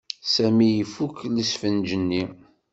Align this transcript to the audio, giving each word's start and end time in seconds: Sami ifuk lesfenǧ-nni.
Sami 0.33 0.67
ifuk 0.81 1.15
lesfenǧ-nni. 1.35 2.23